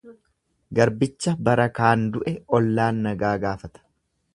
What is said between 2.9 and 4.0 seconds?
nagaa gaafata.